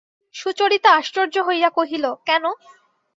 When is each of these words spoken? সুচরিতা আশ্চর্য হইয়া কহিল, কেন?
সুচরিতা 0.35 0.89
আশ্চর্য 0.99 1.35
হইয়া 1.47 1.69
কহিল, 1.69 2.05
কেন? 2.25 2.43